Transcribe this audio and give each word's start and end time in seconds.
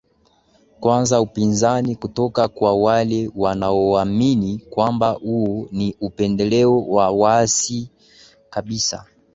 kwanza 0.79 1.21
upinzani 1.21 1.95
kutoka 1.95 2.47
kwa 2.47 2.75
wale 2.75 3.31
wanaoamini 3.35 4.59
kwamba 4.69 5.11
huo 5.11 5.67
ni 5.71 5.95
upendeleo 6.01 6.81
wa 6.87 7.11
wazi 7.11 7.89
kabisa 8.49 9.05